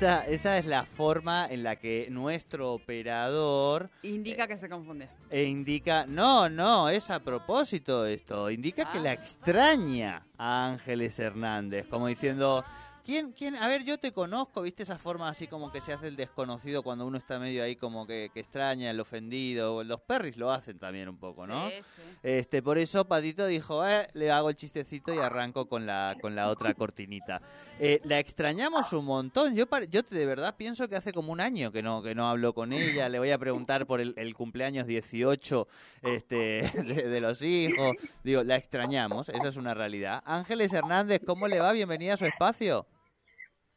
Esa, 0.00 0.26
esa 0.26 0.56
es 0.56 0.64
la 0.64 0.86
forma 0.86 1.46
en 1.50 1.62
la 1.62 1.76
que 1.76 2.06
nuestro 2.08 2.72
operador 2.72 3.90
Indica 4.02 4.46
que 4.46 4.56
se 4.56 4.66
confunde. 4.66 5.10
e 5.28 5.42
indica, 5.42 6.06
no, 6.08 6.48
no, 6.48 6.88
es 6.88 7.10
a 7.10 7.20
propósito 7.20 8.06
esto, 8.06 8.50
indica 8.50 8.90
que 8.90 8.98
la 8.98 9.12
extraña 9.12 10.24
a 10.38 10.68
Ángeles 10.68 11.18
Hernández, 11.18 11.86
como 11.86 12.06
diciendo, 12.06 12.64
¿quién, 13.10 13.32
quién? 13.32 13.56
A 13.56 13.66
ver, 13.66 13.82
yo 13.82 13.98
te 13.98 14.12
conozco, 14.12 14.62
¿viste 14.62 14.84
esa 14.84 14.96
forma 14.96 15.28
así 15.28 15.48
como 15.48 15.72
que 15.72 15.80
se 15.80 15.92
hace 15.92 16.06
el 16.06 16.14
desconocido 16.14 16.84
cuando 16.84 17.04
uno 17.04 17.18
está 17.18 17.40
medio 17.40 17.64
ahí 17.64 17.74
como 17.74 18.06
que, 18.06 18.30
que 18.32 18.38
extraña, 18.38 18.88
el 18.88 19.00
ofendido? 19.00 19.82
Los 19.82 20.00
perris 20.02 20.36
lo 20.36 20.52
hacen 20.52 20.78
también 20.78 21.08
un 21.08 21.16
poco, 21.16 21.44
¿no? 21.44 21.68
Sí, 21.70 21.74
sí. 21.80 22.02
Este, 22.22 22.62
por 22.62 22.78
eso 22.78 23.08
Patito 23.08 23.46
dijo, 23.46 23.84
eh, 23.84 24.06
le 24.12 24.30
hago 24.30 24.48
el 24.48 24.54
chistecito 24.54 25.12
y 25.12 25.18
arranco 25.18 25.68
con 25.68 25.86
la, 25.86 26.16
con 26.20 26.36
la 26.36 26.48
otra 26.50 26.72
cortinita. 26.74 27.42
Eh, 27.80 28.00
la 28.04 28.20
extrañamos 28.20 28.92
un 28.92 29.06
montón. 29.06 29.56
Yo, 29.56 29.64
yo 29.88 30.02
de 30.02 30.26
verdad 30.26 30.54
pienso 30.56 30.88
que 30.88 30.94
hace 30.94 31.12
como 31.12 31.32
un 31.32 31.40
año 31.40 31.72
que 31.72 31.82
no, 31.82 32.04
que 32.04 32.14
no 32.14 32.28
hablo 32.28 32.54
con 32.54 32.72
ella. 32.72 33.08
Le 33.08 33.18
voy 33.18 33.32
a 33.32 33.38
preguntar 33.38 33.86
por 33.86 34.00
el, 34.00 34.14
el 34.18 34.34
cumpleaños 34.36 34.86
18 34.86 35.66
este, 36.02 36.36
de, 36.84 37.08
de 37.08 37.20
los 37.20 37.42
hijos. 37.42 37.96
Digo, 38.22 38.44
la 38.44 38.54
extrañamos, 38.54 39.30
esa 39.30 39.48
es 39.48 39.56
una 39.56 39.74
realidad. 39.74 40.22
Ángeles 40.24 40.72
Hernández, 40.72 41.20
¿cómo 41.26 41.48
le 41.48 41.58
va? 41.58 41.72
Bienvenida 41.72 42.14
a 42.14 42.16
su 42.16 42.24
espacio. 42.24 42.86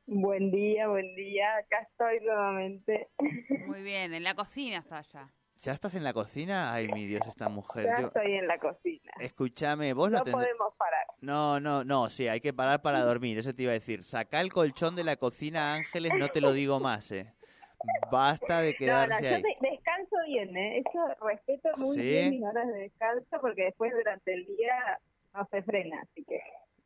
Buen 0.06 0.52
día, 0.52 0.88
buen 0.90 1.16
día. 1.16 1.56
Acá 1.58 1.80
estoy 1.90 2.20
nuevamente. 2.26 3.10
Muy 3.68 3.82
bien, 3.82 4.14
en 4.14 4.24
la 4.24 4.36
cocina 4.36 4.80
está 4.80 5.02
ya. 5.02 5.30
¿Ya 5.56 5.72
estás 5.72 5.96
en 5.96 6.04
la 6.04 6.12
cocina? 6.14 6.74
Ay, 6.74 6.88
mi 6.90 7.06
Dios, 7.06 7.26
esta 7.28 7.48
mujer. 7.48 7.86
Ya 7.86 8.02
Yo- 8.02 8.08
estoy 8.08 8.34
en 8.34 8.48
la 8.48 8.58
cocina. 8.58 9.12
Escúchame, 9.20 9.94
vos 9.94 10.12
lo 10.12 10.18
No 10.18 10.24
tendrás... 10.26 10.46
podemos 10.48 10.74
parar. 10.78 11.06
No, 11.22 11.60
no, 11.60 11.84
no, 11.86 12.10
sí, 12.10 12.28
hay 12.28 12.42
que 12.42 12.52
parar 12.54 12.82
para 12.82 13.00
dormir, 13.02 13.38
eso 13.38 13.54
te 13.56 13.64
iba 13.64 13.72
a 13.72 13.76
decir. 13.76 14.04
Saca 14.04 14.42
el 14.42 14.52
colchón 14.52 14.96
de 14.96 15.06
la 15.06 15.16
cocina, 15.16 15.74
Ángeles, 15.76 16.12
no 16.18 16.28
te 16.30 16.42
lo 16.42 16.52
digo 16.52 16.80
más, 16.82 17.10
eh. 17.12 17.34
Basta 18.12 18.60
de 18.60 18.72
No, 18.72 18.74
no, 18.74 18.78
quedarse 19.08 19.30
yo 19.30 19.36
ahí. 19.36 19.42
de- 19.42 19.70
descanso 19.70 20.16
bien, 20.28 20.58
¿eh? 20.58 20.80
Eso 20.80 21.00
respeto 21.26 21.70
muy 21.78 21.96
¿Sí? 21.96 22.02
bien 22.02 22.30
mis 22.32 22.44
horas 22.44 22.68
de 22.68 22.80
descanso 22.80 23.38
porque 23.40 23.64
después 23.66 23.92
durante 23.94 24.34
el 24.34 24.46
día 24.48 25.00
no 25.34 25.48
se 25.52 25.62
frena, 25.64 26.02
así 26.02 26.24
que 26.26 26.40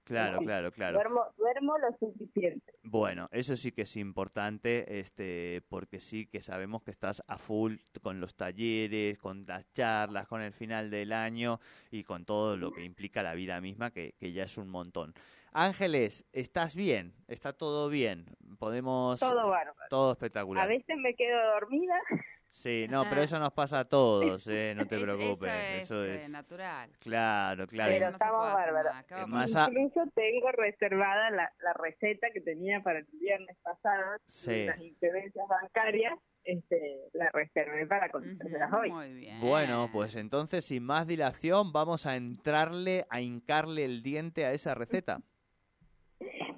Claro, 0.07 0.39
claro, 0.39 0.71
claro. 0.71 0.93
duermo, 0.93 1.25
duermo 1.37 1.77
lo 1.77 1.91
suficiente. 1.97 2.73
Bueno, 2.83 3.27
eso 3.31 3.57
sí 3.57 3.73
que 3.73 3.81
es 3.81 3.97
importante, 3.97 4.99
este, 4.99 5.61
porque 5.67 5.99
sí 5.99 6.27
que 6.27 6.41
sabemos 6.41 6.81
que 6.81 6.91
estás 6.91 7.21
a 7.27 7.37
full 7.37 7.75
con 8.01 8.21
los 8.21 8.35
talleres, 8.35 9.17
con 9.17 9.45
las 9.45 9.71
charlas, 9.73 10.25
con 10.27 10.41
el 10.41 10.53
final 10.53 10.89
del 10.89 11.11
año 11.11 11.59
y 11.91 12.05
con 12.05 12.23
todo 12.23 12.55
lo 12.55 12.71
que 12.71 12.85
implica 12.85 13.21
la 13.21 13.33
vida 13.33 13.59
misma, 13.59 13.91
que, 13.91 14.13
que 14.17 14.31
ya 14.31 14.43
es 14.43 14.57
un 14.57 14.69
montón. 14.69 15.13
Ángeles, 15.51 16.25
¿estás 16.31 16.75
bien? 16.75 17.13
¿Está 17.27 17.51
todo 17.51 17.89
bien? 17.89 18.25
Podemos... 18.59 19.19
Todo 19.19 19.49
bárbaro. 19.49 19.89
Todo 19.89 20.13
espectacular. 20.13 20.63
A 20.63 20.67
veces 20.67 20.95
me 20.97 21.15
quedo 21.15 21.37
dormida. 21.53 21.95
Sí, 22.57 22.87
no, 22.89 23.03
pero 23.07 23.21
eso 23.21 23.37
nos 23.37 23.53
pasa 23.53 23.81
a 23.81 23.85
todos, 23.85 24.47
eh, 24.47 24.73
no 24.75 24.87
te 24.87 24.95
Es- 24.95 25.01
preocupes. 25.03 25.51
Eso 25.51 25.53
es, 25.53 25.83
Eso 25.83 26.03
eh, 26.03 26.15
es. 26.23 26.29
natural. 26.31 26.89
Claro, 26.99 27.67
claro. 27.67 27.91
Pero 27.91 28.05
No 28.07 28.11
estamos 28.13 28.53
bárbaros. 28.53 28.93
más 29.27 29.55
a- 29.55 29.67
Incluso 29.69 30.03
tengo 30.15 30.51
reservada 30.53 31.29
la, 31.29 31.53
la 31.61 31.73
receta 31.73 32.29
que 32.33 32.41
tenía 32.41 32.81
para 32.81 32.97
el 32.99 33.05
viernes 33.13 33.55
pasado, 33.61 34.17
Sí. 34.25 34.65
las 34.65 34.79
inclemencias 34.81 35.47
bancarias, 35.47 36.13
este, 36.45 36.97
la 37.13 37.29
reservé 37.29 37.85
para 37.85 38.09
contárselas 38.09 38.73
hoy. 38.73 38.91
Muy 38.91 39.13
bien. 39.13 39.39
Bueno, 39.39 39.89
pues 39.93 40.15
entonces, 40.15 40.65
sin 40.65 40.81
más 40.83 41.05
dilación, 41.05 41.71
vamos 41.71 42.07
a 42.07 42.15
entrarle, 42.15 43.05
a 43.11 43.21
hincarle 43.21 43.85
el 43.85 44.01
diente 44.01 44.45
a 44.45 44.51
esa 44.51 44.73
receta. 44.73 45.19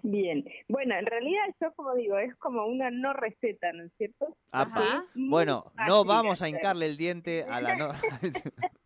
Bien, 0.04 0.46
bueno, 0.68 0.96
en 0.96 1.06
realidad 1.06 1.44
yo 1.62 1.74
como 1.74 1.94
digo, 1.96 2.18
es 2.18 2.36
como 2.36 2.66
una 2.66 2.90
no 2.92 3.14
receta, 3.14 3.72
¿no 3.74 3.84
es 3.84 3.92
cierto? 3.98 4.36
Ajá. 4.52 5.06
Bueno, 5.16 5.72
no 5.88 6.06
vamos 6.06 6.42
a 6.42 6.50
hincarle 6.50 6.86
el 6.86 6.98
diente 6.98 7.44
a 7.44 7.62
la 7.62 7.76
no. 7.76 7.90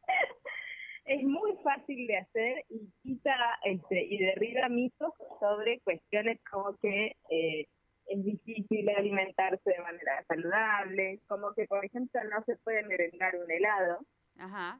Es 1.05 1.21
muy 1.21 1.51
fácil 1.63 2.07
de 2.07 2.17
hacer 2.17 2.63
y 2.69 2.89
quita 3.03 3.35
este, 3.65 4.05
y 4.05 4.19
derriba 4.19 4.69
mitos 4.69 5.11
sobre 5.37 5.81
cuestiones 5.81 6.39
como 6.49 6.77
que 6.77 7.17
eh, 7.29 7.67
es 8.07 8.23
difícil 8.23 8.87
alimentarse 8.89 9.69
de 9.69 9.81
manera 9.81 10.23
saludable, 10.27 11.19
como 11.27 11.53
que 11.53 11.65
por 11.65 11.83
ejemplo 11.83 12.21
no 12.23 12.41
se 12.45 12.55
puede 12.57 12.83
merendar 12.83 13.35
un 13.35 13.51
helado. 13.51 13.99
Ajá. 14.39 14.79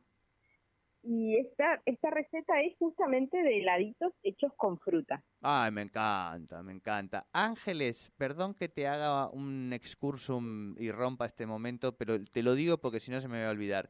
Y 1.03 1.37
esta, 1.37 1.81
esta 1.85 2.09
receta 2.11 2.61
es 2.61 2.77
justamente 2.77 3.37
de 3.37 3.59
heladitos 3.59 4.13
hechos 4.23 4.53
con 4.55 4.79
fruta. 4.79 5.21
Ay, 5.41 5.69
me 5.71 5.81
encanta, 5.81 6.63
me 6.63 6.71
encanta. 6.71 7.27
Ángeles, 7.33 8.09
perdón 8.17 8.53
que 8.53 8.69
te 8.69 8.87
haga 8.87 9.29
un 9.29 9.73
excursum 9.73 10.75
y 10.79 10.91
rompa 10.91 11.25
este 11.25 11.45
momento, 11.45 11.97
pero 11.97 12.23
te 12.23 12.41
lo 12.41 12.55
digo 12.55 12.77
porque 12.77 13.01
si 13.01 13.11
no 13.11 13.19
se 13.19 13.27
me 13.27 13.43
va 13.43 13.49
a 13.49 13.51
olvidar. 13.51 13.89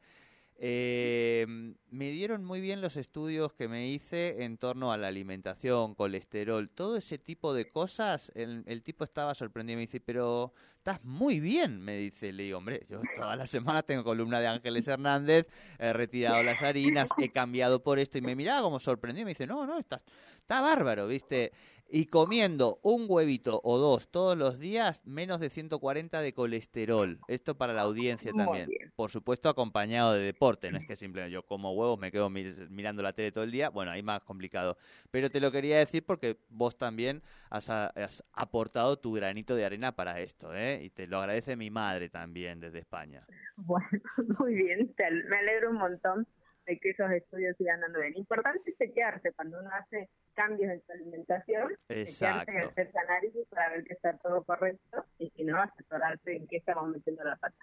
Eh, 0.65 1.45
me 1.89 2.11
dieron 2.11 2.45
muy 2.45 2.61
bien 2.61 2.79
los 2.79 2.95
estudios 2.95 3.51
que 3.51 3.67
me 3.67 3.89
hice 3.89 4.45
en 4.45 4.57
torno 4.57 4.93
a 4.93 4.97
la 4.97 5.09
alimentación, 5.09 5.93
colesterol, 5.93 6.69
todo 6.69 6.95
ese 6.95 7.17
tipo 7.17 7.53
de 7.53 7.69
cosas. 7.69 8.31
El, 8.33 8.63
el 8.65 8.81
tipo 8.81 9.03
estaba 9.03 9.35
sorprendido 9.35 9.73
y 9.73 9.75
me 9.75 9.81
dice, 9.81 9.99
pero 9.99 10.53
estás 10.77 11.03
muy 11.03 11.41
bien, 11.41 11.81
me 11.81 11.97
dice. 11.97 12.31
Le 12.31 12.43
digo, 12.43 12.59
hombre, 12.59 12.85
yo 12.89 13.01
todas 13.13 13.37
las 13.37 13.49
semanas 13.49 13.85
tengo 13.85 14.05
columna 14.05 14.39
de 14.39 14.47
Ángeles 14.47 14.87
Hernández, 14.87 15.49
he 15.79 15.91
retirado 15.91 16.41
las 16.43 16.61
harinas, 16.61 17.09
he 17.17 17.27
cambiado 17.27 17.83
por 17.83 17.99
esto 17.99 18.17
y 18.17 18.21
me 18.21 18.33
miraba 18.33 18.61
como 18.61 18.79
sorprendido 18.79 19.23
y 19.23 19.25
me 19.25 19.31
dice, 19.31 19.45
no, 19.45 19.67
no, 19.67 19.77
estás, 19.79 20.01
está 20.37 20.61
bárbaro, 20.61 21.07
¿viste? 21.07 21.51
Y 21.95 22.07
comiendo 22.07 22.79
un 22.81 23.05
huevito 23.07 23.61
o 23.63 23.77
dos 23.77 24.09
todos 24.09 24.35
los 24.35 24.57
días, 24.57 25.03
menos 25.05 25.39
de 25.39 25.51
140 25.51 26.21
de 26.21 26.33
colesterol. 26.33 27.19
Esto 27.27 27.55
para 27.55 27.71
la 27.71 27.83
audiencia 27.83 28.31
Muy 28.33 28.43
también. 28.43 28.67
bien. 28.67 28.91
Por 28.95 29.11
supuesto, 29.11 29.47
acompañado 29.47 30.13
de 30.13 30.21
deporte. 30.23 30.71
No 30.71 30.79
es 30.79 30.87
que 30.87 30.95
simplemente 30.95 31.31
yo 31.31 31.43
como 31.45 31.71
huevos, 31.73 31.99
me 31.99 32.11
quedo 32.11 32.31
mir- 32.31 32.67
mirando 32.71 33.03
la 33.03 33.13
tele 33.13 33.31
todo 33.31 33.43
el 33.43 33.51
día. 33.51 33.69
Bueno, 33.69 33.91
ahí 33.91 34.01
más 34.01 34.23
complicado. 34.23 34.75
Pero 35.11 35.29
te 35.29 35.39
lo 35.39 35.51
quería 35.51 35.77
decir 35.77 36.03
porque 36.03 36.39
vos 36.49 36.75
también 36.79 37.21
has, 37.51 37.69
a- 37.69 37.89
has 37.89 38.23
aportado 38.33 38.97
tu 38.97 39.13
granito 39.13 39.53
de 39.55 39.63
arena 39.63 39.91
para 39.95 40.19
esto, 40.19 40.51
¿eh? 40.55 40.81
Y 40.83 40.89
te 40.89 41.05
lo 41.05 41.19
agradece 41.19 41.55
mi 41.55 41.69
madre 41.69 42.09
también 42.09 42.59
desde 42.59 42.79
España. 42.79 43.23
Bueno, 43.55 43.87
muy 44.39 44.55
bien, 44.55 44.95
me 45.29 45.37
alegro 45.37 45.69
un 45.69 45.77
montón 45.77 46.27
de 46.65 46.79
que 46.79 46.89
esos 46.89 47.11
estudios 47.11 47.55
sigan 47.57 47.81
dando 47.81 47.99
bien. 47.99 48.17
Importante 48.17 48.71
es 48.71 48.77
chequearse 48.79 49.31
cuando 49.33 49.59
uno 49.59 49.69
hace 49.79 50.09
cambios 50.33 50.71
en 50.71 50.81
su 50.85 50.91
alimentación, 50.91 51.75
chequearse 51.89 52.57
hacerse 52.59 52.99
análisis 52.99 53.47
para 53.49 53.69
ver 53.69 53.83
que 53.83 53.93
está 53.93 54.17
todo 54.17 54.43
correcto 54.43 55.05
y 55.17 55.29
si 55.31 55.43
no, 55.43 55.61
asesorarse 55.61 56.35
en 56.35 56.47
qué 56.47 56.57
estamos 56.57 56.89
metiendo 56.89 57.23
la 57.23 57.35
pata. 57.35 57.55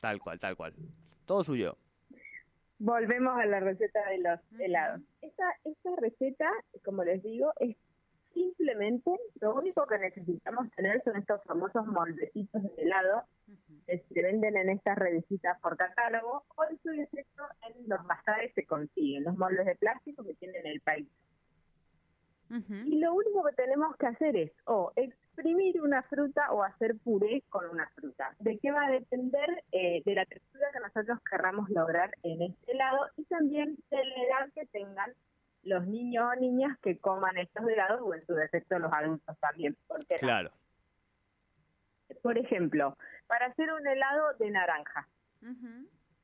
Tal 0.00 0.20
cual, 0.20 0.38
tal 0.38 0.56
cual. 0.56 0.74
Todo 1.26 1.42
suyo. 1.42 1.76
Volvemos 2.78 3.36
a 3.36 3.44
la 3.46 3.60
receta 3.60 4.08
de 4.08 4.18
los 4.18 4.40
helados. 4.60 5.00
Esta, 5.20 5.44
esta 5.64 5.90
receta, 6.00 6.48
como 6.84 7.02
les 7.02 7.22
digo, 7.22 7.52
es 7.58 7.76
simplemente 8.32 9.10
lo 9.40 9.54
único 9.54 9.86
que 9.86 9.98
necesitamos 9.98 10.70
tener 10.76 11.02
son 11.02 11.16
estos 11.16 11.42
famosos 11.44 11.86
moldecitos 11.86 12.62
de 12.62 12.82
helado 12.82 13.24
que 13.86 13.98
se 13.98 14.22
venden 14.22 14.56
en 14.56 14.70
estas 14.70 14.96
revisitas 14.96 15.58
por 15.60 15.76
catálogo 15.76 16.44
o 16.56 16.64
en 16.70 16.78
su 16.78 16.90
defecto 16.90 17.42
en 17.68 17.88
los 17.88 18.06
bazares 18.06 18.52
se 18.54 18.64
consiguen, 18.64 19.24
los 19.24 19.36
moldes 19.36 19.66
de 19.66 19.74
plástico 19.76 20.24
que 20.24 20.34
tienen 20.34 20.66
el 20.66 20.80
país. 20.80 21.08
Y 22.50 22.98
lo 22.98 23.14
único 23.14 23.44
que 23.44 23.52
tenemos 23.52 23.96
que 23.96 24.06
hacer 24.06 24.36
es 24.36 24.52
o 24.64 24.92
exprimir 24.96 25.80
una 25.82 26.02
fruta 26.04 26.50
o 26.52 26.62
hacer 26.62 26.96
puré 26.96 27.42
con 27.50 27.68
una 27.68 27.88
fruta. 27.90 28.34
¿De 28.38 28.58
qué 28.58 28.70
va 28.70 28.86
a 28.86 28.90
depender? 28.90 29.64
Eh, 29.72 30.02
de 30.04 30.14
la 30.14 30.24
textura 30.24 30.66
que 30.72 30.80
nosotros 30.80 31.18
querramos 31.30 31.68
lograr 31.70 32.10
en 32.22 32.42
este 32.42 32.72
helado 32.72 33.06
y 33.16 33.24
también 33.24 33.76
de 33.90 34.04
la 34.04 34.14
edad 34.14 34.52
que 34.54 34.66
tengan 34.66 35.12
los 35.62 35.86
niños 35.86 36.26
o 36.32 36.40
niñas 36.40 36.78
que 36.80 36.98
coman 36.98 37.36
estos 37.36 37.68
helados 37.68 38.00
o 38.02 38.14
en 38.14 38.24
su 38.26 38.34
defecto 38.34 38.78
los 38.78 38.92
adultos 38.92 39.38
también. 39.40 39.76
Porque? 39.86 40.16
Claro. 40.16 40.50
Por 42.22 42.38
ejemplo, 42.38 42.96
para 43.26 43.46
hacer 43.46 43.70
un 43.72 43.86
helado 43.86 44.34
de 44.38 44.50
naranja. 44.50 45.08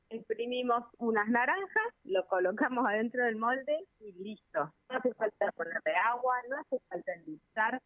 Exprimimos 0.09 0.83
unas 0.97 1.27
naranjas, 1.29 1.93
lo 2.03 2.25
colocamos 2.27 2.85
adentro 2.87 3.23
del 3.23 3.35
molde 3.35 3.85
y 3.99 4.11
listo. 4.13 4.73
No 4.89 4.97
hace 4.97 5.13
falta 5.13 5.51
ponerle 5.51 5.95
agua, 5.95 6.35
no 6.49 6.57
hace 6.59 6.79
falta 6.89 7.13
endulzar, 7.13 7.81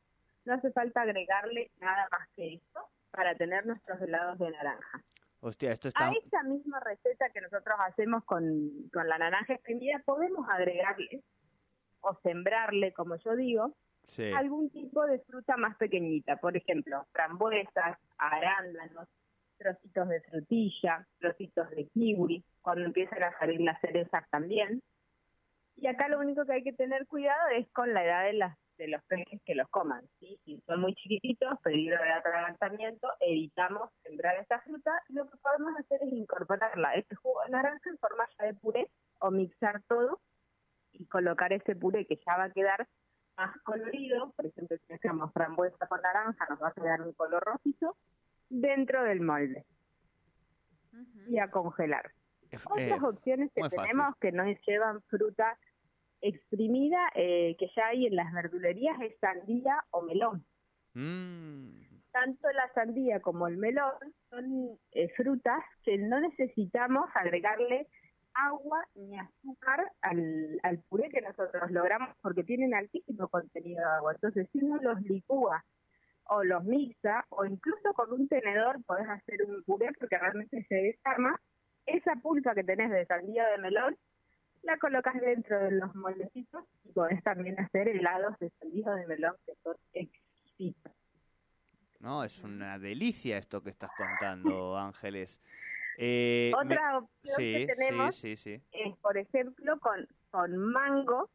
no 0.45 0.53
hace 0.53 0.71
falta 0.71 1.01
agregarle 1.01 1.71
nada 1.79 2.07
más 2.11 2.27
que 2.35 2.55
esto 2.55 2.81
para 3.11 3.35
tener 3.35 3.65
nuestros 3.65 4.01
helados 4.01 4.37
de 4.39 4.51
naranja. 4.51 5.03
Hostia, 5.41 5.71
esto 5.71 5.87
está... 5.87 6.09
A 6.09 6.11
esa 6.11 6.43
misma 6.43 6.79
receta 6.81 7.29
que 7.29 7.41
nosotros 7.41 7.75
hacemos 7.79 8.23
con, 8.25 8.43
con 8.93 9.07
la 9.07 9.17
naranja 9.17 9.53
exprimida, 9.53 10.01
podemos 10.05 10.47
agregarle 10.49 11.23
o 12.01 12.13
sembrarle, 12.23 12.93
como 12.93 13.15
yo 13.17 13.35
digo, 13.35 13.73
Sí. 14.07 14.31
algún 14.33 14.71
tipo 14.71 15.05
de 15.05 15.19
fruta 15.19 15.55
más 15.55 15.77
pequeñita. 15.77 16.37
Por 16.37 16.57
ejemplo, 16.57 17.05
frambuesas, 17.11 17.95
arándanos, 18.17 19.07
trocitos 19.59 20.07
de 20.07 20.21
frutilla, 20.21 21.05
trocitos 21.19 21.69
de 21.71 21.87
kiwi, 21.89 22.43
cuando 22.61 22.85
empiezan 22.85 23.21
a 23.23 23.37
salir 23.37 23.61
las 23.61 23.79
cerezas 23.81 24.23
también. 24.31 24.81
Y 25.75 25.87
acá 25.87 26.07
lo 26.07 26.19
único 26.19 26.45
que 26.45 26.53
hay 26.53 26.63
que 26.63 26.73
tener 26.73 27.05
cuidado 27.07 27.49
es 27.49 27.69
con 27.71 27.93
la 27.93 28.03
edad 28.03 28.23
de, 28.23 28.87
los 28.87 29.03
peces 29.03 29.41
que 29.45 29.55
los 29.55 29.67
coman. 29.69 30.03
¿sí? 30.19 30.39
Si 30.45 30.59
son 30.65 30.81
muy 30.81 30.95
chiquititos, 30.95 31.59
peligro 31.61 32.01
de 32.01 32.11
atragantamiento, 32.11 33.07
evitamos 33.19 33.89
sembrar 34.03 34.37
esta 34.37 34.61
fruta. 34.61 34.91
Lo 35.09 35.29
que 35.29 35.37
podemos 35.37 35.77
hacer 35.77 36.01
es 36.03 36.13
incorporarla, 36.13 36.95
este 36.95 37.15
jugo 37.15 37.41
de 37.45 37.51
naranja 37.51 37.89
en 37.89 37.97
forma 37.97 38.27
ya 38.37 38.45
de 38.45 38.53
puré 38.55 38.89
o 39.19 39.31
mixar 39.31 39.81
todo 39.83 40.19
y 40.93 41.05
colocar 41.05 41.53
ese 41.53 41.75
puré 41.75 42.05
que 42.05 42.19
ya 42.25 42.37
va 42.37 42.45
a 42.45 42.51
quedar 42.51 42.87
más 43.37 43.55
colorido, 43.63 44.33
por 44.35 44.45
ejemplo, 44.45 44.77
si 44.85 44.93
hacemos 44.93 45.31
frambuesa 45.31 45.87
con 45.87 46.01
naranja, 46.01 46.45
nos 46.49 46.61
va 46.61 46.69
a 46.69 46.73
quedar 46.73 47.01
un 47.01 47.13
color 47.13 47.41
rojizo, 47.41 47.95
dentro 48.49 49.03
del 49.03 49.21
molde 49.21 49.65
y 51.27 51.37
a 51.39 51.49
congelar. 51.49 52.11
Eh, 52.51 52.57
Otras 52.65 53.03
opciones 53.03 53.51
que 53.53 53.61
fácil. 53.61 53.79
tenemos 53.79 54.15
que 54.17 54.31
no 54.31 54.43
llevan 54.67 55.01
fruta 55.03 55.57
exprimida, 56.21 56.99
eh, 57.15 57.55
que 57.57 57.67
ya 57.75 57.87
hay 57.87 58.07
en 58.07 58.15
las 58.15 58.33
verdulerías, 58.33 58.99
es 59.01 59.17
sandía 59.19 59.83
o 59.91 60.01
melón. 60.01 60.45
mm, 60.93 61.69
Tanto 62.11 62.51
la 62.51 62.67
sandía 62.73 63.19
como 63.21 63.47
el 63.47 63.57
melón 63.57 63.93
son 64.29 64.77
eh, 64.93 65.09
frutas 65.15 65.63
que 65.83 65.97
no 65.97 66.19
necesitamos 66.19 67.09
agregarle 67.13 67.87
agua 68.33 68.83
ni 68.95 69.17
azúcar 69.19 69.91
al, 70.01 70.59
al 70.63 70.79
puré 70.89 71.09
que 71.09 71.21
nosotros 71.21 71.69
logramos 71.71 72.09
porque 72.21 72.43
tienen 72.43 72.73
altísimo 72.73 73.27
contenido 73.27 73.79
de 73.81 73.95
agua. 73.97 74.13
Entonces, 74.13 74.47
si 74.51 74.59
uno 74.63 74.77
los 74.81 75.01
licúa 75.03 75.63
o 76.29 76.43
los 76.43 76.63
mixa 76.63 77.25
o 77.29 77.45
incluso 77.45 77.93
con 77.93 78.11
un 78.13 78.27
tenedor 78.27 78.83
podés 78.85 79.07
hacer 79.09 79.43
un 79.45 79.63
puré 79.63 79.89
porque 79.99 80.17
realmente 80.17 80.65
se 80.67 80.75
desarma, 80.75 81.39
esa 81.85 82.15
pulpa 82.15 82.53
que 82.55 82.63
tenés 82.63 82.91
de 82.91 83.05
sandía 83.05 83.47
de 83.49 83.57
melón 83.57 83.97
la 84.63 84.77
colocas 84.77 85.19
dentro 85.21 85.57
de 85.59 85.71
los 85.71 85.95
moldecitos 85.95 86.65
y 86.83 86.91
podés 86.91 87.23
también 87.23 87.59
hacer 87.59 87.87
helados 87.87 88.37
de 88.39 88.49
sandía 88.59 88.91
de 88.91 89.07
melón 89.07 89.35
que 89.45 89.53
son 89.63 89.75
exquisitos. 89.93 90.93
no, 91.99 92.23
es 92.23 92.43
una 92.43 92.77
delicia 92.79 93.37
esto 93.37 93.61
que 93.63 93.69
estás 93.71 93.91
contando, 93.91 94.77
Ángeles. 94.77 95.39
Eh, 95.97 96.51
me- 96.65 96.75
Otra 96.75 96.97
opción 96.99 97.37
Sí, 97.37 97.65
que 97.67 97.75
tenemos 97.75 98.15
sí, 98.15 98.35
sí, 98.35 98.57
sí. 98.57 98.63
es, 98.71 98.97
por 98.97 99.17
ejemplo, 99.17 99.79
con, 99.79 100.07
con 100.31 100.57
mango 100.57 101.29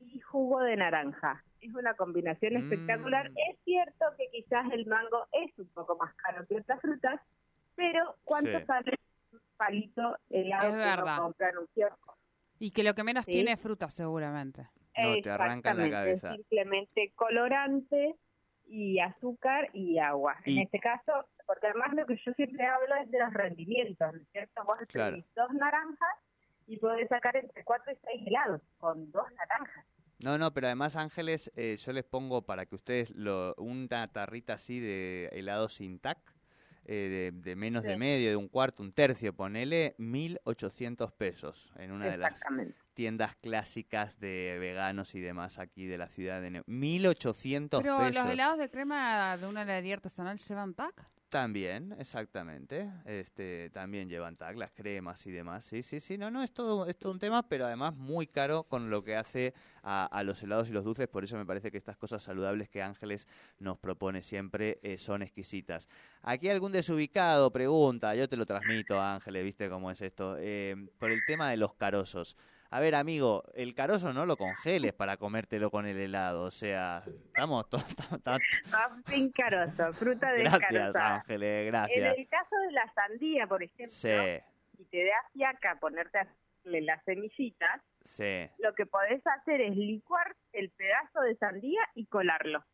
y 0.00 0.20
jugo 0.20 0.60
de 0.60 0.76
naranja. 0.76 1.42
Es 1.66 1.74
una 1.74 1.94
combinación 1.94 2.54
Mm. 2.54 2.56
espectacular. 2.58 3.26
Es 3.50 3.58
cierto 3.64 4.04
que 4.16 4.28
quizás 4.30 4.70
el 4.72 4.86
mango 4.86 5.26
es 5.32 5.58
un 5.58 5.68
poco 5.68 5.96
más 5.96 6.14
caro 6.16 6.46
que 6.46 6.56
otras 6.60 6.80
frutas, 6.80 7.20
pero 7.74 8.14
¿cuánto 8.24 8.58
Sí. 8.60 8.66
sale 8.66 8.92
un 9.32 9.40
palito 9.56 10.16
helado 10.30 10.68
Es 10.68 10.72
que 10.74 10.78
verdad. 10.78 11.14
uno 11.16 11.22
compra 11.24 11.50
en 11.50 11.58
un 11.58 11.66
kiosco? 11.74 12.16
Y 12.58 12.70
que 12.70 12.84
lo 12.84 12.94
que 12.94 13.04
menos 13.04 13.24
Sí. 13.24 13.32
tiene 13.32 13.52
es 13.52 13.60
fruta, 13.60 13.90
seguramente. 13.90 14.68
No, 14.96 15.14
te 15.22 15.30
arrancan 15.30 15.76
la 15.76 15.90
cabeza. 15.90 16.30
Es 16.30 16.36
simplemente 16.36 17.12
colorante 17.14 18.14
y 18.68 18.98
azúcar 19.00 19.68
y 19.74 19.98
agua. 19.98 20.36
Y- 20.46 20.58
En 20.58 20.64
este 20.64 20.78
caso, 20.78 21.12
porque 21.46 21.66
además 21.66 21.92
lo 21.94 22.06
que 22.06 22.16
yo 22.24 22.32
siempre 22.32 22.64
hablo 22.64 22.94
es 22.96 23.10
de 23.10 23.18
los 23.18 23.32
rendimientos, 23.34 24.12
¿no 24.14 24.20
es 24.20 24.28
cierto? 24.30 24.64
Vos 24.64 24.78
Claro. 24.88 25.16
escribís 25.16 25.34
dos 25.34 25.52
naranjas 25.52 26.16
y 26.66 26.78
podés 26.78 27.08
sacar 27.08 27.36
entre 27.36 27.62
cuatro 27.64 27.92
y 27.92 27.96
seis 28.04 28.22
helados 28.26 28.62
con 28.78 29.10
dos 29.10 29.26
naranjas. 29.34 29.84
No, 30.18 30.38
no, 30.38 30.52
pero 30.54 30.68
además, 30.68 30.96
Ángeles, 30.96 31.52
eh, 31.56 31.76
yo 31.78 31.92
les 31.92 32.04
pongo 32.04 32.42
para 32.42 32.66
que 32.66 32.74
ustedes 32.74 33.10
lo, 33.10 33.54
una 33.58 34.10
tarrita 34.12 34.54
así 34.54 34.80
de 34.80 35.28
helado 35.32 35.68
sin 35.68 35.98
tac, 35.98 36.18
eh, 36.86 37.32
de, 37.34 37.40
de 37.40 37.56
menos 37.56 37.82
de 37.82 37.96
medio, 37.96 38.30
de 38.30 38.36
un 38.36 38.48
cuarto, 38.48 38.82
un 38.82 38.92
tercio, 38.92 39.34
ponele 39.34 39.94
1.800 39.98 41.12
pesos 41.12 41.72
en 41.76 41.92
una 41.92 42.06
de 42.06 42.16
las 42.16 42.32
Exactamente. 42.32 42.85
Tiendas 42.96 43.36
clásicas 43.36 44.18
de 44.18 44.56
veganos 44.58 45.14
y 45.14 45.20
demás 45.20 45.58
aquí 45.58 45.86
de 45.86 45.98
la 45.98 46.08
ciudad 46.08 46.40
de 46.40 46.50
Neu. 46.50 46.64
1.800 46.64 47.82
Pero 47.82 47.98
pesos. 47.98 48.14
los 48.14 48.32
helados 48.32 48.58
de 48.58 48.70
crema 48.70 49.36
de 49.36 49.46
una 49.46 49.62
heladería 49.62 49.94
artesanal 49.94 50.38
llevan 50.38 50.74
tac. 50.74 51.04
También, 51.28 51.94
exactamente. 51.98 52.88
Este, 53.04 53.68
también 53.70 54.08
llevan 54.08 54.36
tag, 54.36 54.56
las 54.56 54.70
cremas 54.70 55.26
y 55.26 55.32
demás. 55.32 55.64
Sí, 55.64 55.82
sí, 55.82 56.00
sí. 56.00 56.16
No, 56.16 56.30
no, 56.30 56.42
es 56.42 56.52
todo, 56.52 56.86
es 56.86 56.96
todo 56.96 57.12
un 57.12 57.18
tema, 57.18 57.46
pero 57.46 57.66
además 57.66 57.94
muy 57.96 58.26
caro 58.28 58.62
con 58.62 58.88
lo 58.88 59.02
que 59.04 59.16
hace 59.16 59.52
a, 59.82 60.06
a 60.06 60.22
los 60.22 60.42
helados 60.42 60.70
y 60.70 60.72
los 60.72 60.84
dulces. 60.84 61.08
Por 61.08 61.24
eso 61.24 61.36
me 61.36 61.44
parece 61.44 61.70
que 61.70 61.76
estas 61.76 61.98
cosas 61.98 62.22
saludables 62.22 62.70
que 62.70 62.80
Ángeles 62.80 63.26
nos 63.58 63.76
propone 63.76 64.22
siempre 64.22 64.78
eh, 64.82 64.96
son 64.96 65.20
exquisitas. 65.20 65.88
Aquí 66.22 66.48
algún 66.48 66.72
desubicado 66.72 67.50
pregunta, 67.52 68.14
yo 68.14 68.26
te 68.28 68.36
lo 68.38 68.46
transmito, 68.46 68.98
Ángeles, 68.98 69.44
¿viste 69.44 69.68
cómo 69.68 69.90
es 69.90 70.00
esto? 70.00 70.36
Eh, 70.38 70.76
por 70.98 71.10
el 71.10 71.20
tema 71.26 71.50
de 71.50 71.58
los 71.58 71.74
carozos. 71.74 72.38
A 72.70 72.80
ver, 72.80 72.94
amigo, 72.94 73.44
el 73.54 73.74
carozo 73.74 74.12
no 74.12 74.26
lo 74.26 74.36
congeles 74.36 74.92
para 74.92 75.16
comértelo 75.16 75.70
con 75.70 75.86
el 75.86 75.98
helado. 75.98 76.42
O 76.42 76.50
sea, 76.50 77.02
estamos 77.06 77.68
todos... 77.68 77.84
Sin 79.06 79.30
carozo, 79.32 79.92
fruta 79.92 80.32
de 80.32 80.40
Gracias, 80.42 80.96
Ángeles, 80.96 81.60
En 81.60 81.66
gracias. 81.66 82.18
el 82.18 82.28
caso 82.28 82.56
de 82.66 82.72
la 82.72 82.92
sandía, 82.92 83.46
por 83.46 83.62
ejemplo, 83.62 83.86
Sí. 83.88 84.08
si 84.76 84.84
te 84.86 85.04
da 85.04 85.16
fiaca 85.32 85.76
ponerte 85.80 86.18
a 86.18 86.22
hacerle 86.22 86.82
las 86.82 87.02
semillitas, 87.04 87.80
Sí, 88.04 88.48
lo 88.58 88.72
que 88.74 88.86
podés 88.86 89.20
hacer 89.26 89.60
es 89.60 89.76
licuar 89.76 90.36
el 90.52 90.70
pedazo 90.70 91.20
de 91.22 91.34
sandía 91.36 91.80
y 91.94 92.06
colarlo. 92.06 92.64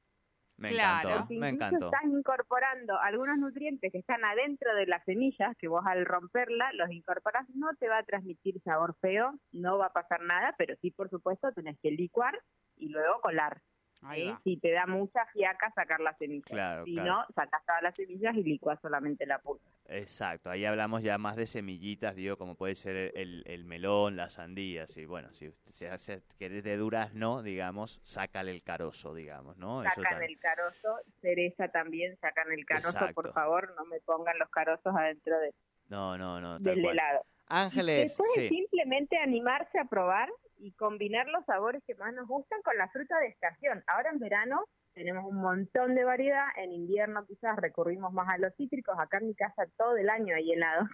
Me 0.56 0.70
Claro. 0.70 1.08
encantó, 1.10 1.34
me 1.34 1.48
encantó. 1.48 1.86
estás 1.86 2.04
incorporando 2.04 2.98
algunos 2.98 3.38
nutrientes 3.38 3.90
que 3.92 3.98
están 3.98 4.24
adentro 4.24 4.74
de 4.74 4.86
las 4.86 5.04
semillas, 5.04 5.56
que 5.58 5.68
vos 5.68 5.82
al 5.86 6.04
romperla 6.06 6.72
los 6.74 6.90
incorporás, 6.90 7.48
no 7.54 7.68
te 7.78 7.88
va 7.88 7.98
a 7.98 8.04
transmitir 8.04 8.60
sabor 8.62 8.96
feo, 9.00 9.34
no 9.52 9.78
va 9.78 9.86
a 9.86 9.92
pasar 9.92 10.22
nada, 10.22 10.54
pero 10.58 10.74
sí, 10.80 10.90
por 10.90 11.10
supuesto, 11.10 11.52
tenés 11.52 11.78
que 11.80 11.90
licuar 11.90 12.38
y 12.76 12.88
luego 12.88 13.20
colar. 13.20 13.60
Va. 14.04 14.40
Si 14.42 14.56
te 14.56 14.72
da 14.72 14.86
mucha 14.86 15.24
fiaca, 15.26 15.70
sacar 15.74 16.00
las 16.00 16.18
semillas. 16.18 16.46
Claro, 16.50 16.84
si 16.84 16.94
claro. 16.94 17.10
no, 17.12 17.26
sacás 17.34 17.64
todas 17.64 17.82
las 17.82 17.94
semillas 17.94 18.34
y 18.36 18.42
licuas 18.42 18.80
solamente 18.80 19.26
la 19.26 19.38
pulpa. 19.38 19.64
Exacto, 19.88 20.50
ahí 20.50 20.64
hablamos 20.64 21.02
ya 21.02 21.18
más 21.18 21.36
de 21.36 21.46
semillitas, 21.46 22.14
digo, 22.14 22.36
como 22.36 22.54
puede 22.54 22.74
ser 22.74 23.12
el, 23.14 23.42
el 23.46 23.64
melón, 23.64 24.16
las 24.16 24.34
sandías, 24.34 24.96
y 24.96 25.04
bueno, 25.04 25.32
si 25.32 25.48
usted 25.48 25.72
se 25.72 25.88
hace, 25.88 26.22
querés 26.38 26.64
de 26.64 26.76
durazno, 26.76 27.42
digamos, 27.42 28.00
sácale 28.02 28.50
el 28.52 28.62
carozo, 28.62 29.14
digamos, 29.14 29.56
¿no? 29.56 29.82
Sacan 29.82 30.22
el 30.22 30.38
carozo, 30.38 30.96
cereza 31.20 31.68
también, 31.68 32.16
sacan 32.20 32.50
el 32.52 32.64
carozo, 32.64 32.90
Exacto. 32.90 33.14
por 33.14 33.32
favor, 33.32 33.74
no 33.76 33.84
me 33.84 34.00
pongan 34.00 34.38
los 34.38 34.48
carozos 34.50 34.94
adentro 34.96 35.38
de- 35.40 35.52
No, 35.88 36.16
no, 36.16 36.40
no, 36.40 36.58
del 36.58 36.84
helado. 36.84 37.24
Ángeles, 37.48 38.16
Después 38.16 38.30
sí, 38.34 38.48
simplemente 38.48 39.18
animarse 39.18 39.78
a 39.78 39.84
probar 39.84 40.30
y 40.62 40.72
combinar 40.72 41.26
los 41.28 41.44
sabores 41.44 41.82
que 41.86 41.96
más 41.96 42.14
nos 42.14 42.28
gustan 42.28 42.62
con 42.62 42.76
la 42.76 42.88
fruta 42.88 43.18
de 43.18 43.26
estación. 43.26 43.82
Ahora 43.88 44.10
en 44.10 44.20
verano 44.20 44.64
tenemos 44.94 45.24
un 45.24 45.36
montón 45.36 45.94
de 45.96 46.04
variedad, 46.04 46.46
en 46.56 46.72
invierno 46.72 47.26
quizás 47.26 47.56
recurrimos 47.56 48.12
más 48.12 48.28
a 48.28 48.38
los 48.38 48.54
cítricos, 48.54 48.94
acá 48.98 49.18
en 49.18 49.28
mi 49.28 49.34
casa 49.34 49.66
todo 49.76 49.96
el 49.96 50.08
año 50.08 50.36
hay 50.36 50.52
helado. 50.52 50.86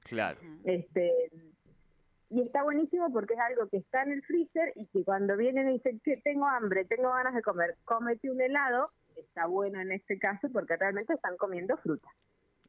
claro. 0.00 0.40
Este, 0.64 1.30
y 2.30 2.42
está 2.42 2.64
buenísimo 2.64 3.12
porque 3.12 3.34
es 3.34 3.40
algo 3.40 3.68
que 3.68 3.76
está 3.76 4.02
en 4.02 4.12
el 4.12 4.22
freezer 4.22 4.72
y 4.74 4.86
que 4.88 5.04
cuando 5.04 5.36
vienen 5.36 5.70
y 5.70 5.74
dicen 5.74 6.00
que 6.02 6.16
tengo 6.18 6.46
hambre, 6.46 6.84
tengo 6.84 7.10
ganas 7.10 7.34
de 7.34 7.42
comer, 7.42 7.76
cómete 7.84 8.28
un 8.28 8.40
helado, 8.40 8.90
está 9.16 9.46
bueno 9.46 9.80
en 9.80 9.92
este 9.92 10.18
caso 10.18 10.48
porque 10.52 10.76
realmente 10.76 11.14
están 11.14 11.36
comiendo 11.36 11.76
fruta. 11.76 12.08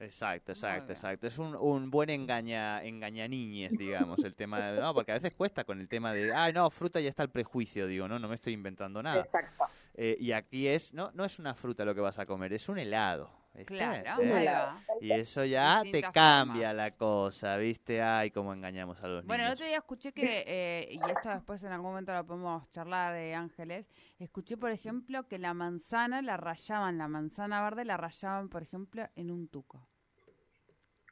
Exacto, 0.02 0.52
exacto, 0.52 0.92
exacto. 0.92 1.28
Es 1.28 1.38
un, 1.38 1.56
un 1.56 1.90
buen 1.90 2.10
engaña, 2.10 2.84
engañaniñes, 2.84 3.72
digamos, 3.78 4.24
el 4.24 4.36
tema 4.36 4.60
de, 4.60 4.80
no, 4.82 4.94
porque 4.94 5.12
a 5.12 5.16
veces 5.16 5.34
cuesta 5.34 5.64
con 5.64 5.80
el 5.80 5.88
tema 5.88 6.14
de, 6.14 6.34
ah, 6.34 6.52
no, 6.52 6.70
fruta 6.70 7.00
ya 7.00 7.10
está 7.10 7.24
el 7.24 7.30
prejuicio, 7.30 7.88
digo, 7.88 8.08
no, 8.08 8.20
no 8.20 8.28
me 8.28 8.36
estoy 8.36 8.54
inventando 8.54 9.02
nada. 9.02 9.22
Exacto. 9.22 9.66
Eh, 9.94 10.16
y 10.20 10.32
aquí 10.32 10.68
es, 10.68 10.94
no, 10.94 11.12
no 11.14 11.26
es 11.26 11.40
una 11.40 11.54
fruta 11.54 11.86
lo 11.86 11.94
que 11.94 12.02
vas 12.02 12.18
a 12.20 12.26
comer, 12.26 12.54
es 12.54 12.70
un 12.70 12.80
helado. 12.80 13.42
Claro, 13.66 14.24
¿Eh? 14.24 14.46
va. 14.46 14.82
Y 15.02 15.12
eso 15.12 15.44
ya 15.44 15.82
te 15.84 16.02
cambia 16.02 16.70
formas. 16.70 16.76
la 16.76 16.92
cosa, 16.92 17.58
¿viste? 17.58 18.02
Ay, 18.02 18.32
cómo 18.32 18.54
engañamos 18.54 19.04
a 19.04 19.08
los 19.08 19.26
Bueno, 19.26 19.44
el 19.44 19.50
niños. 19.50 19.60
otro 19.60 19.66
día 19.68 19.78
escuché 19.78 20.14
que, 20.14 20.46
eh, 20.48 20.88
y 20.90 21.12
esto 21.12 21.30
después 21.30 21.62
en 21.64 21.74
algún 21.74 21.90
momento 21.90 22.14
lo 22.14 22.26
podemos 22.26 22.70
charlar, 22.70 23.14
de 23.14 23.36
Ángeles, 23.36 23.88
escuché, 24.20 24.56
por 24.56 24.72
ejemplo, 24.72 25.28
que 25.28 25.38
la 25.38 25.54
manzana 25.54 26.22
la 26.22 26.38
rayaban, 26.38 26.98
la 26.98 27.10
manzana 27.10 27.62
verde 27.62 27.84
la 27.84 27.98
rayaban, 27.98 28.48
por 28.48 28.64
ejemplo, 28.64 29.10
en 29.16 29.32
un 29.32 29.50
tuco. 29.50 29.86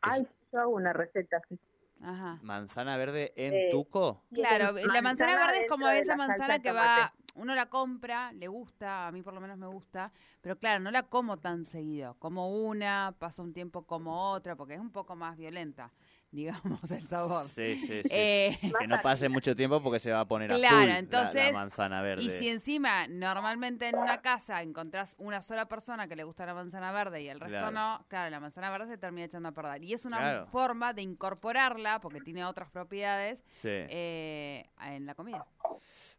Ay, 0.01 0.27
yo 0.51 0.59
hago 0.59 0.71
una 0.71 0.93
receta 0.93 1.37
así. 1.37 1.59
Ajá. 2.01 2.39
Manzana 2.41 2.95
verde 2.97 3.33
en 3.35 3.53
Eh, 3.53 3.69
tuco. 3.71 4.23
Claro, 4.33 4.71
la 4.71 5.01
manzana 5.01 5.35
verde 5.35 5.61
es 5.61 5.69
como 5.69 5.87
esa 5.89 6.15
manzana 6.15 6.59
que 6.59 6.71
va, 6.71 7.13
uno 7.35 7.55
la 7.55 7.67
compra, 7.67 8.31
le 8.33 8.47
gusta, 8.47 9.07
a 9.07 9.11
mí 9.11 9.21
por 9.21 9.33
lo 9.33 9.41
menos 9.41 9.57
me 9.57 9.67
gusta, 9.67 10.11
pero 10.41 10.57
claro, 10.57 10.79
no 10.79 10.91
la 10.91 11.03
como 11.03 11.37
tan 11.37 11.65
seguido. 11.65 12.15
Como 12.19 12.65
una, 12.65 13.15
paso 13.19 13.43
un 13.43 13.53
tiempo 13.53 13.83
como 13.83 14.31
otra, 14.31 14.55
porque 14.55 14.75
es 14.75 14.79
un 14.79 14.91
poco 14.91 15.15
más 15.15 15.37
violenta, 15.37 15.91
digamos, 16.31 16.89
el 16.91 17.07
sabor. 17.07 17.47
Sí, 17.47 17.75
sí, 17.77 18.01
sí. 18.03 18.09
Eh, 18.11 18.59
que 18.79 18.87
no 18.87 19.01
pase 19.01 19.29
mucho 19.29 19.55
tiempo 19.55 19.81
porque 19.81 19.99
se 19.99 20.11
va 20.11 20.21
a 20.21 20.25
poner 20.25 20.49
Claro, 20.49 20.77
azul 20.77 20.87
la- 20.89 20.99
entonces, 20.99 21.45
la, 21.47 21.51
manzana 21.51 22.01
verde. 22.01 22.23
y 22.23 22.29
si 22.29 22.49
encima 22.49 23.07
normalmente 23.07 23.87
en 23.89 23.97
una 23.97 24.21
casa 24.21 24.61
encontrás 24.61 25.15
una 25.17 25.41
sola 25.41 25.67
persona 25.67 26.07
que 26.07 26.15
le 26.15 26.23
gusta 26.23 26.45
la 26.45 26.53
manzana 26.53 26.91
verde 26.91 27.21
y 27.23 27.29
el 27.29 27.39
resto 27.39 27.57
Claro. 27.57 27.71
no, 27.71 28.05
claro, 28.07 28.29
la 28.29 28.39
manzana 28.39 28.69
verde 28.69 28.87
se 28.87 28.97
termina 28.97 29.25
echando 29.25 29.49
a 29.49 29.51
perder. 29.53 29.83
Y 29.83 29.93
es 29.93 30.05
una 30.05 30.17
Claro. 30.17 30.47
forma 30.47 30.93
de 30.93 31.01
incorporarla, 31.01 31.99
porque 31.99 32.21
tiene 32.21 32.45
otras 32.45 32.69
propiedades, 32.69 33.39
Sí. 33.61 33.67
eh, 33.71 34.69
en 34.81 35.05
la 35.05 35.15
comida. 35.15 35.45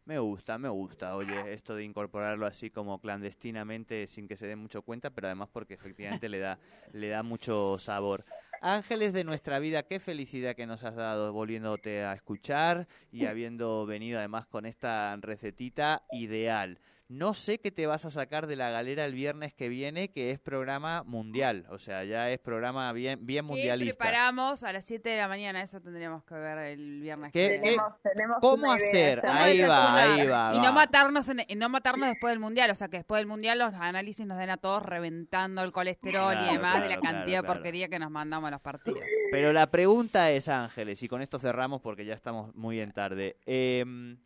Me 0.05 0.17
gusta, 0.19 0.57
me 0.57 0.67
gusta, 0.67 1.15
oye, 1.15 1.53
esto 1.53 1.75
de 1.75 1.83
incorporarlo 1.83 2.45
así 2.47 2.69
como 2.71 2.99
clandestinamente 2.99 4.07
sin 4.07 4.27
que 4.27 4.35
se 4.35 4.47
dé 4.47 4.55
mucho 4.55 4.81
cuenta, 4.81 5.09
pero 5.11 5.27
además 5.27 5.47
porque 5.53 5.75
efectivamente 5.75 6.27
le 6.27 6.39
da, 6.39 6.57
le 6.91 7.09
da 7.09 7.21
mucho 7.23 7.77
sabor. 7.77 8.25
Ángeles 8.63 9.11
de 9.11 9.23
nuestra 9.23 9.57
vida, 9.57 9.81
qué 9.81 9.99
felicidad 9.99 10.55
que 10.55 10.67
nos 10.67 10.83
has 10.83 10.95
dado 10.95 11.33
volviéndote 11.33 12.03
a 12.03 12.13
escuchar 12.13 12.87
y 13.11 13.25
habiendo 13.25 13.87
venido 13.87 14.19
además 14.19 14.45
con 14.45 14.67
esta 14.67 15.17
recetita 15.19 16.03
ideal. 16.11 16.77
No 17.11 17.33
sé 17.33 17.59
qué 17.59 17.71
te 17.71 17.87
vas 17.87 18.05
a 18.05 18.09
sacar 18.09 18.47
de 18.47 18.55
la 18.55 18.69
galera 18.69 19.03
el 19.03 19.13
viernes 19.13 19.53
que 19.53 19.67
viene, 19.67 20.11
que 20.13 20.31
es 20.31 20.39
programa 20.39 21.03
mundial, 21.03 21.65
o 21.69 21.77
sea, 21.77 22.05
ya 22.05 22.29
es 22.29 22.39
programa 22.39 22.93
bien, 22.93 23.25
bien 23.25 23.43
mundialista. 23.43 23.97
preparamos 23.97 24.63
a 24.63 24.71
las 24.71 24.85
7 24.85 25.09
de 25.09 25.17
la 25.17 25.27
mañana, 25.27 25.61
eso 25.61 25.81
tendríamos 25.81 26.23
que 26.23 26.35
ver 26.35 26.57
el 26.59 27.01
viernes. 27.01 27.33
¿Qué- 27.33 27.47
que 27.49 27.49
viene. 27.59 27.63
Tenemos, 27.75 27.93
tenemos 28.01 28.37
¿Cómo 28.39 28.77
idea, 28.77 28.87
hacer? 28.87 29.25
Ahí 29.25 29.61
va, 29.61 29.95
ahí 30.01 30.25
va. 30.25 30.51
Y 30.55 30.59
no 30.59 30.63
va. 30.63 30.71
matarnos 30.71 31.27
en- 31.27 31.43
y 31.49 31.55
no 31.55 31.67
matarnos 31.67 32.07
después 32.07 32.31
del 32.31 32.39
mundial, 32.39 32.71
o 32.71 32.75
sea 32.75 32.87
que 32.87 32.95
después 32.97 33.19
del 33.19 33.27
mundial 33.27 33.59
los 33.59 33.73
análisis 33.73 34.25
nos 34.25 34.37
den 34.37 34.49
a 34.49 34.55
todos 34.55 34.81
reventando 34.81 35.63
el 35.63 35.73
colesterol 35.73 36.31
Claro, 36.31 36.49
y 36.49 36.53
demás 36.55 36.75
de 36.75 36.87
la 36.87 36.95
claro, 36.95 37.01
cantidad 37.01 37.39
claro, 37.41 37.53
de 37.53 37.53
porquería 37.59 37.89
que 37.89 37.99
nos 37.99 38.09
mandamos 38.09 38.47
a 38.47 38.51
los 38.51 38.61
partidos. 38.61 39.01
Pero 39.33 39.51
la 39.51 39.67
pregunta 39.69 40.31
es, 40.31 40.47
Ángeles, 40.47 41.03
y 41.03 41.09
con 41.09 41.21
esto 41.21 41.39
cerramos 41.39 41.81
porque 41.81 42.05
ya 42.05 42.13
estamos 42.13 42.55
muy 42.55 42.79
en 42.79 42.93
tarde. 42.93 43.35
em, 43.45 44.17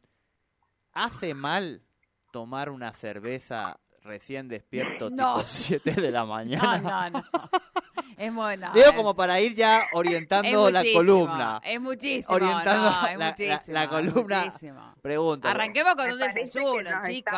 ¿Hace 0.94 1.34
mal 1.34 1.82
tomar 2.36 2.70
una 2.70 2.92
cerveza 2.92 3.80
recién 4.04 4.50
despierto 4.50 5.10
No. 5.10 5.38
tipo 5.38 5.48
7 5.48 5.92
de 5.94 6.12
la 6.12 6.20
No, 6.25 6.25
mañana? 6.27 7.10
no, 7.10 7.20
no. 7.22 7.24
Es 8.18 8.34
bueno. 8.34 8.72
Digo 8.74 8.88
es- 8.89 8.92
como 8.92 9.15
para 9.15 9.39
ir 9.39 9.56
ya 9.56 9.88
orientando 9.94 10.70
la 10.70 10.84
columna. 10.94 11.62
Es 11.63 11.80
muchísimo. 11.80 12.36
Orientando 12.36 12.92
no, 12.92 13.08
es 13.08 13.18
la- 13.18 13.25
muchísimo, 13.30 13.89
columna. 13.89 14.44
muchísimo. 14.46 14.96
Pregunta. 15.01 15.51
Arranquemos 15.51 15.96
con 15.96 16.08
Me 16.08 16.13
un 16.13 16.20
desayuno, 16.20 16.89
chicos. 17.06 17.34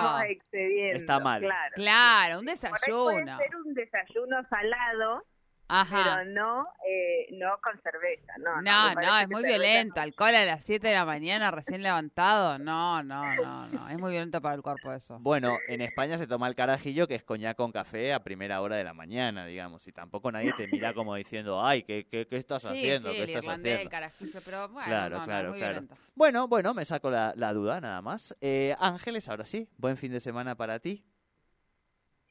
Está 0.51 1.19
mal. 1.19 1.41
Claro. 1.41 1.71
Claro, 1.75 2.39
un 2.39 2.45
Por 2.45 2.49
ahí 2.49 2.55
desayuno. 2.59 3.03
puede 3.37 3.37
ser 3.37 3.55
un 3.55 3.73
desayuno 3.75 4.37
salado, 4.49 5.23
Ajá. 5.69 6.21
pero 6.23 6.31
no, 6.31 6.65
eh, 6.87 7.27
no 7.31 7.57
con 7.61 7.77
cerveza. 7.81 8.33
No, 8.39 8.61
No, 8.61 8.93
parece 8.93 9.11
no, 9.11 9.19
es 9.19 9.29
muy 9.29 9.43
violento. 9.43 9.99
Alcohol 9.99 10.35
a 10.35 10.45
las 10.45 10.63
7 10.63 10.87
de 10.87 10.93
la 10.93 11.05
mañana 11.05 11.51
recién 11.51 11.83
levantado. 11.83 12.57
No, 12.57 13.03
no, 13.03 13.35
no, 13.35 13.67
no. 13.67 13.89
Es 13.89 13.99
muy 13.99 14.11
violento 14.11 14.41
para 14.41 14.55
el 14.55 14.61
cuerpo 14.61 14.93
eso. 14.93 15.19
Bueno, 15.19 15.57
en 15.67 15.81
España 15.81 16.17
se 16.17 16.25
toma 16.25 16.47
el 16.47 16.55
carajillo, 16.55 17.07
que 17.07 17.15
es 17.15 17.23
coñac 17.23 17.57
con 17.57 17.71
café 17.73 18.13
a 18.13 18.23
primera 18.23 18.61
hora 18.61 18.77
de 18.77 18.83
la 18.85 18.93
mañana, 18.93 19.45
digamos, 19.45 19.85
y 19.87 19.91
tampoco 19.91 20.31
nadie 20.31 20.53
te 20.53 20.67
mira 20.67 20.93
como 20.93 21.15
diciendo, 21.15 21.61
ay, 21.63 21.83
¿qué, 21.83 22.07
qué, 22.09 22.27
qué 22.27 22.37
estás 22.37 22.61
Sí, 22.61 22.67
haciendo? 22.69 23.09
sí, 23.09 23.15
¿Qué 23.17 23.23
el 23.23 23.29
estás 23.29 23.43
irlandés, 23.43 23.71
el 23.71 23.75
haciendo? 23.77 23.91
carajillo, 23.91 24.39
pero 24.45 24.69
bueno, 24.69 24.87
Claro, 24.87 25.15
no, 25.15 25.19
no, 25.19 25.25
claro, 25.25 25.43
es 25.47 25.49
muy 25.51 25.59
claro. 25.59 25.73
violento. 25.73 25.95
Bueno, 26.15 26.47
bueno, 26.47 26.73
me 26.73 26.85
saco 26.85 27.11
la, 27.11 27.33
la 27.35 27.51
duda 27.53 27.81
nada 27.81 28.01
más. 28.01 28.35
Eh, 28.39 28.73
Ángeles, 28.79 29.27
ahora 29.27 29.43
sí, 29.43 29.67
buen 29.77 29.97
fin 29.97 30.13
de 30.13 30.21
semana 30.21 30.55
para 30.55 30.79
ti. 30.79 31.03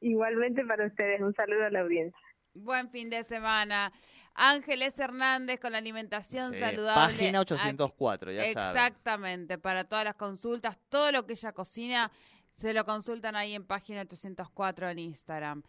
Igualmente 0.00 0.64
para 0.64 0.86
ustedes, 0.86 1.20
un 1.20 1.34
saludo 1.34 1.64
a 1.66 1.70
la 1.70 1.80
audiencia. 1.80 2.18
Buen 2.56 2.88
fin 2.90 3.10
de 3.10 3.22
semana. 3.22 3.92
Ángeles 4.34 4.98
Hernández 4.98 5.60
con 5.60 5.72
la 5.72 5.78
alimentación 5.78 6.52
Sí, 6.52 6.60
saludable. 6.60 7.14
Página 7.14 7.40
804, 7.40 8.32
ya. 8.32 8.44
Exactamente, 8.44 9.58
para 9.58 9.84
todas 9.84 10.04
las 10.04 10.14
consultas, 10.14 10.78
todo 10.88 11.10
lo 11.12 11.26
que 11.26 11.34
ella 11.34 11.52
cocina, 11.52 12.10
se 12.54 12.72
lo 12.72 12.84
consultan 12.84 13.36
ahí 13.36 13.54
en 13.54 13.64
página 13.66 14.02
804 14.02 14.90
en 14.90 14.98
Instagram. 14.98 15.62